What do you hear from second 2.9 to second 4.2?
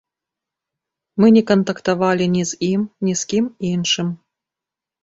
ні з кім іншым.